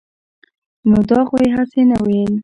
[0.89, 2.33] نو دا خو يې هسې نه وييل-